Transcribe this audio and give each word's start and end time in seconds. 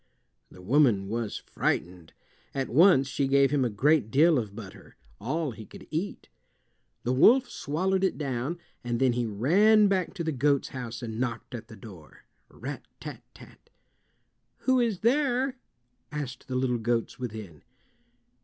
The 0.49 0.63
woman 0.63 1.09
was 1.09 1.37
frightened. 1.37 2.13
At 2.55 2.69
once 2.69 3.07
she 3.07 3.27
gave 3.27 3.51
him 3.51 3.63
a 3.63 3.69
great 3.69 4.09
deal 4.09 4.39
of 4.39 4.55
butter—all 4.55 5.51
he 5.51 5.63
could 5.63 5.85
eat. 5.91 6.27
The 7.03 7.13
wolf 7.13 7.47
swallowed 7.47 8.03
it 8.03 8.17
down, 8.17 8.57
and 8.83 8.99
then 8.99 9.13
he 9.13 9.27
ran 9.27 9.87
back 9.89 10.15
to 10.15 10.23
the 10.23 10.31
goat's 10.31 10.69
house 10.69 11.03
and 11.03 11.19
knocked 11.19 11.53
at 11.53 11.67
the 11.67 11.75
door—rat 11.75 12.87
tat 12.99 13.21
rat! 13.39 13.69
"Who 14.61 14.79
is 14.79 15.01
there?" 15.01 15.57
asked 16.11 16.47
the 16.47 16.55
little 16.55 16.79
goats 16.79 17.19
within. 17.19 17.61